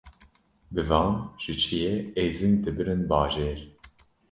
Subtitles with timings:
[0.73, 1.93] Bi van ji çiyê
[2.23, 3.59] êzing dibirin bajêr